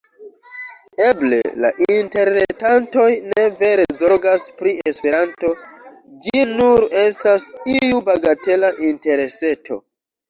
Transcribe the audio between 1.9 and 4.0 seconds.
interretantoj ne vere